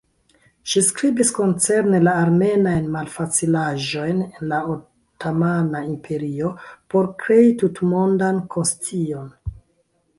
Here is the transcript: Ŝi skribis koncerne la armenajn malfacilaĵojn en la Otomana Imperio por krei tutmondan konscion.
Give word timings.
Ŝi 0.71 0.81
skribis 0.85 1.31
koncerne 1.39 1.99
la 2.07 2.13
armenajn 2.21 2.87
malfacilaĵojn 2.95 4.25
en 4.27 4.41
la 4.55 4.61
Otomana 4.75 5.85
Imperio 5.93 6.53
por 6.95 7.15
krei 7.25 7.49
tutmondan 7.65 8.45
konscion. 8.57 9.35